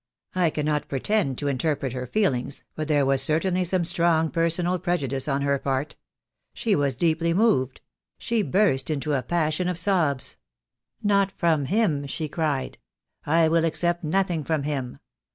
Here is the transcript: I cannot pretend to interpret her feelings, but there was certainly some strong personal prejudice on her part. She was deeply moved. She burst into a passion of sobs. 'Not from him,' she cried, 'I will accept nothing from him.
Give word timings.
I 0.33 0.49
cannot 0.49 0.87
pretend 0.87 1.37
to 1.37 1.47
interpret 1.47 1.93
her 1.93 2.07
feelings, 2.07 2.63
but 2.73 2.87
there 2.87 3.05
was 3.05 3.21
certainly 3.21 3.63
some 3.63 3.85
strong 3.85 4.31
personal 4.31 4.79
prejudice 4.79 5.27
on 5.27 5.43
her 5.43 5.59
part. 5.59 5.95
She 6.55 6.75
was 6.75 6.95
deeply 6.95 7.35
moved. 7.35 7.81
She 8.17 8.41
burst 8.41 8.89
into 8.89 9.13
a 9.13 9.21
passion 9.21 9.67
of 9.67 9.77
sobs. 9.77 10.37
'Not 11.03 11.31
from 11.31 11.65
him,' 11.65 12.07
she 12.07 12.27
cried, 12.27 12.79
'I 13.27 13.49
will 13.49 13.63
accept 13.63 14.03
nothing 14.03 14.43
from 14.43 14.63
him. 14.63 14.97